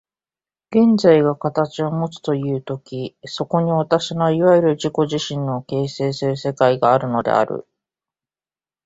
[0.71, 7.67] 現在が形をもつという時、そこに私のいわゆる自己自身を形成する世界があるのである。